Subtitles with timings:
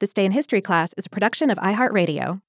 [0.00, 2.40] This Day in History class is a production of iHeartRadio.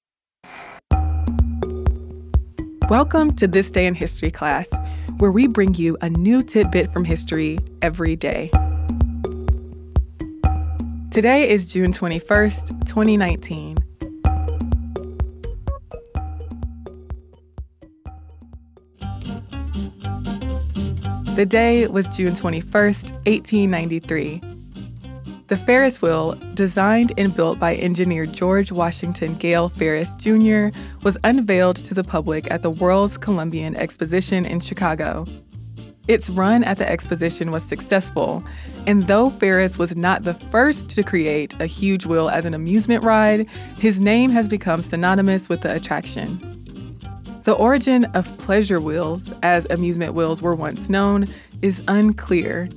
[2.88, 4.68] Welcome to This Day in History class,
[5.18, 8.52] where we bring you a new tidbit from history every day.
[11.10, 13.78] Today is June 21st, 2019.
[21.34, 24.49] The day was June 21st, 1893.
[25.50, 30.68] The Ferris wheel, designed and built by engineer George Washington Gale Ferris Jr.,
[31.02, 35.26] was unveiled to the public at the World's Columbian Exposition in Chicago.
[36.06, 38.44] Its run at the exposition was successful,
[38.86, 43.02] and though Ferris was not the first to create a huge wheel as an amusement
[43.02, 46.38] ride, his name has become synonymous with the attraction.
[47.42, 51.26] The origin of pleasure wheels, as amusement wheels were once known,
[51.60, 52.68] is unclear.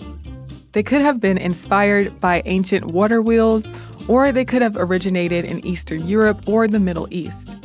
[0.74, 3.64] They could have been inspired by ancient water wheels,
[4.08, 7.56] or they could have originated in Eastern Europe or the Middle East.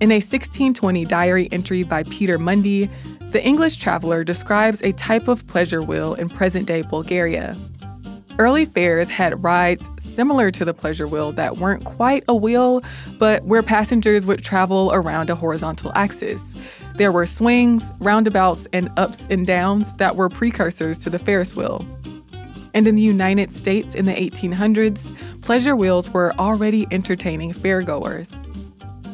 [0.00, 2.88] In a 1620 diary entry by Peter Mundy,
[3.30, 7.56] the English traveler describes a type of pleasure wheel in present day Bulgaria.
[8.38, 12.82] Early fairs had rides similar to the pleasure wheel that weren't quite a wheel,
[13.18, 16.54] but where passengers would travel around a horizontal axis.
[16.94, 21.84] There were swings, roundabouts, and ups and downs that were precursors to the Ferris wheel.
[22.74, 25.00] And in the United States in the 1800s,
[25.42, 28.28] pleasure wheels were already entertaining fairgoers.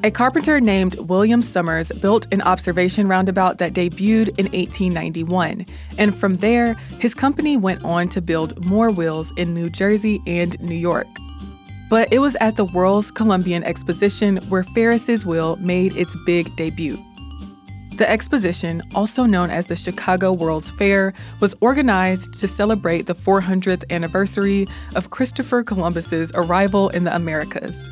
[0.05, 5.67] A carpenter named William Somers built an observation roundabout that debuted in 1891,
[5.99, 10.61] and from there, his company went on to build more wheels in New Jersey and
[10.61, 11.09] New York.
[11.89, 17.03] But it was at the World's Columbian Exposition where Ferris's wheel made its big debut.
[17.97, 23.91] The exposition, also known as the Chicago World's Fair, was organized to celebrate the 400th
[23.91, 27.89] anniversary of Christopher Columbus's arrival in the Americas.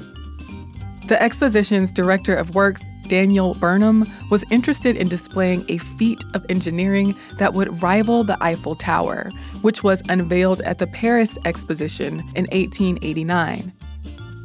[1.09, 7.17] The exposition's director of works, Daniel Burnham, was interested in displaying a feat of engineering
[7.39, 9.31] that would rival the Eiffel Tower,
[9.63, 13.73] which was unveiled at the Paris Exposition in 1889.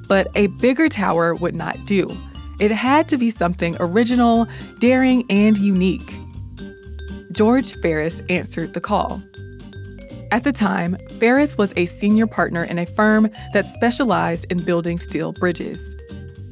[0.07, 2.07] But a bigger tower would not do.
[2.59, 4.47] It had to be something original,
[4.79, 6.13] daring, and unique.
[7.31, 9.21] George Ferris answered the call.
[10.31, 14.99] At the time, Ferris was a senior partner in a firm that specialized in building
[14.99, 15.79] steel bridges.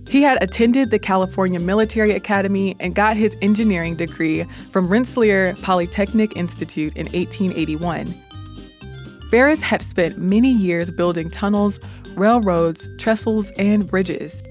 [0.09, 6.37] He had attended the California Military Academy and got his engineering degree from Rensselaer Polytechnic
[6.37, 8.13] Institute in 1881.
[9.29, 11.81] Ferris had spent many years building tunnels,
[12.15, 14.41] railroads, trestles, and bridges.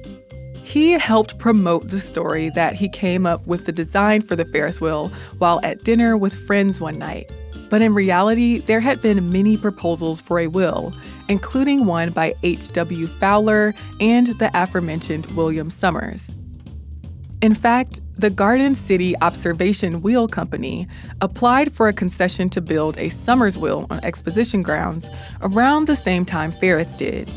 [0.77, 4.79] He helped promote the story that he came up with the design for the Ferris
[4.79, 7.33] wheel while at dinner with friends one night.
[7.71, 10.93] But in reality, there had been many proposals for a wheel,
[11.31, 13.07] including one by H.W.
[13.07, 16.31] Fowler and the aforementioned William Somers.
[17.41, 20.87] In fact, the Garden City Observation Wheel Company
[21.23, 25.09] applied for a concession to build a Somers wheel on exposition grounds
[25.41, 27.33] around the same time Ferris did.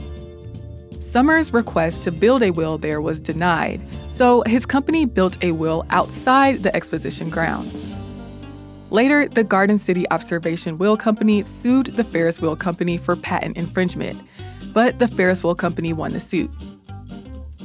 [1.10, 5.84] Somers' request to build a wheel there was denied, so his company built a wheel
[5.90, 7.92] outside the exposition grounds.
[8.92, 14.22] Later, the Garden City Observation Wheel Company sued the Ferris Wheel Company for patent infringement,
[14.72, 16.52] but the Ferris Wheel Company won the suit.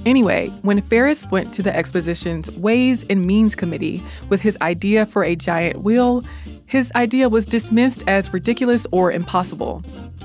[0.07, 5.23] Anyway, when Ferris went to the exposition's Ways and Means Committee with his idea for
[5.23, 6.25] a giant wheel,
[6.67, 9.83] his idea was dismissed as ridiculous or impossible.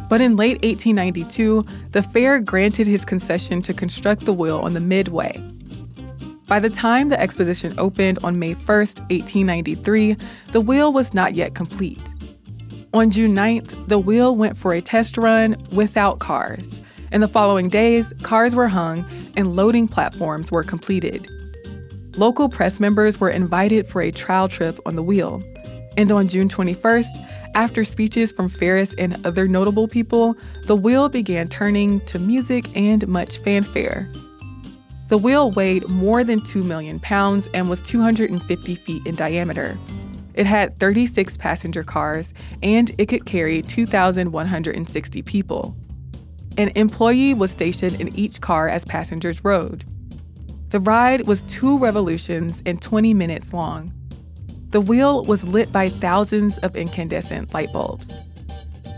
[0.10, 4.80] But in late 1892, the fair granted his concession to construct the wheel on the
[4.80, 5.44] Midway.
[6.48, 10.18] By the time the exposition opened on May 1, 1893,
[10.52, 12.02] the wheel was not yet complete.
[12.92, 16.82] On June 9th, the wheel went for a test run without cars.
[17.12, 19.06] In the following days, cars were hung
[19.38, 21.30] and loading platforms were completed.
[22.18, 25.44] Local press members were invited for a trial trip on the wheel.
[25.98, 30.36] And on June 21st, after speeches from Ferris and other notable people,
[30.66, 34.08] the wheel began turning to music and much fanfare.
[35.10, 39.78] The wheel weighed more than 2 million pounds and was 250 feet in diameter.
[40.36, 45.76] It had 36 passenger cars and it could carry 2,160 people.
[46.58, 49.84] An employee was stationed in each car as passengers rode.
[50.70, 53.92] The ride was two revolutions and 20 minutes long.
[54.72, 58.12] The wheel was lit by thousands of incandescent light bulbs.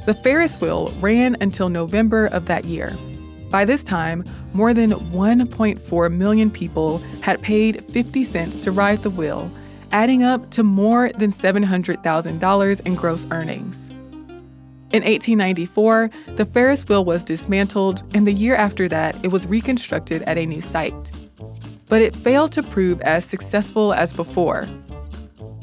[0.06, 2.97] The Ferris wheel ran until November of that year.
[3.50, 9.09] By this time, more than 1.4 million people had paid 50 cents to ride the
[9.09, 9.50] wheel,
[9.94, 13.88] adding up to more than $700,000 in gross earnings.
[14.91, 20.21] In 1894, the Ferris wheel was dismantled, and the year after that, it was reconstructed
[20.23, 21.12] at a new site.
[21.88, 24.68] But it failed to prove as successful as before.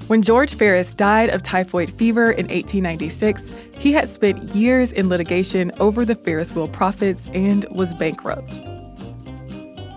[0.08, 5.70] When George Ferris died of typhoid fever in 1896, he had spent years in litigation
[5.80, 8.58] over the Ferris wheel profits and was bankrupt.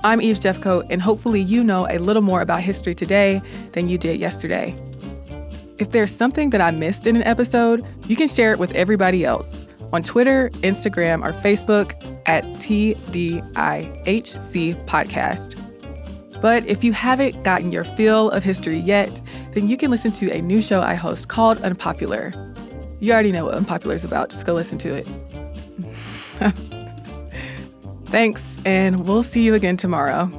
[0.04, 3.42] I'm Eves Jeffcoat, and hopefully you know a little more about history today
[3.72, 4.76] than you did yesterday.
[5.78, 9.24] If there's something that I missed in an episode, you can share it with everybody
[9.24, 11.94] else on Twitter, Instagram, or Facebook
[12.26, 13.46] at TDIHC
[14.88, 15.71] Podcast.
[16.42, 19.22] But if you haven't gotten your fill of history yet,
[19.54, 22.34] then you can listen to a new show I host called Unpopular.
[23.00, 25.08] You already know what Unpopular is about, just go listen to it.
[28.06, 30.30] Thanks, and we'll see you again tomorrow.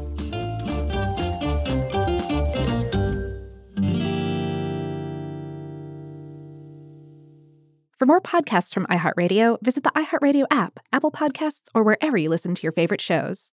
[8.02, 12.54] For more podcasts from iHeartRadio, visit the iHeartRadio app, Apple Podcasts, or wherever you listen
[12.54, 13.50] to your favorite shows.